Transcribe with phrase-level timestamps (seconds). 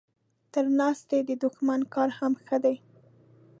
[0.53, 2.75] تر ناستي د دښمن کار هم ښه دی.